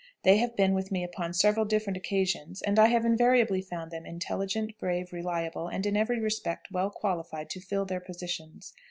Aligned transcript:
They 0.23 0.37
have 0.37 0.55
been 0.55 0.73
with 0.73 0.91
me 0.91 1.03
upon 1.03 1.31
several 1.35 1.63
different 1.63 1.95
occasions, 1.95 2.63
and 2.63 2.79
I 2.79 2.87
have 2.87 3.05
invariably 3.05 3.61
found 3.61 3.91
them 3.91 4.03
intelligent, 4.03 4.75
brave, 4.79 5.13
reliable, 5.13 5.67
and 5.67 5.85
in 5.85 5.95
every 5.95 6.19
respect 6.19 6.71
well 6.71 6.89
qualified 6.89 7.51
to 7.51 7.61
fill 7.61 7.85
their 7.85 7.99
positions. 7.99 8.73